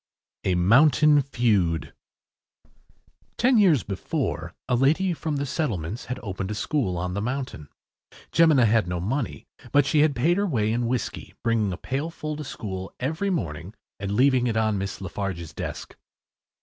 [0.45, 1.93] A MOUNTAIN FEUD
[3.37, 7.69] Ten years before a lady from the settlements had opened a school on the mountain.
[8.31, 12.35] Jemina had no money, but she had paid her way in whiskey, bringing a pailful
[12.37, 15.95] to school every morning and leaving it on Miss Lafarge’s desk.